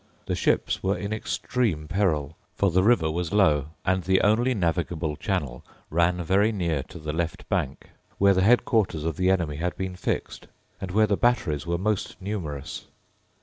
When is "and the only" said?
3.85-4.55